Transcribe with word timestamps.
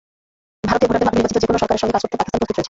ভারতীয় 0.67 0.87
ভোটারদের 0.89 1.05
মাধ্যমে 1.07 1.21
নির্বাচিত 1.21 1.41
যেকোনো 1.43 1.59
সরকারের 1.61 1.81
সঙ্গে 1.81 1.93
কাজ 1.95 2.01
করতে 2.03 2.17
পাকিস্তান 2.19 2.37
প্রস্তুত 2.39 2.49
রয়েছে। 2.51 2.59